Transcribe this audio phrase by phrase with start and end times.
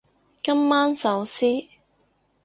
[0.41, 1.45] 今晚壽司